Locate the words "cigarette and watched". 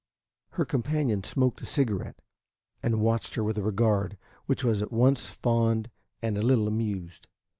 1.67-3.35